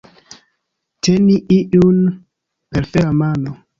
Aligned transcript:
Teni 1.03 1.35
iun 1.57 1.99
per 2.71 2.83
fera 2.91 3.11
mano. 3.21 3.51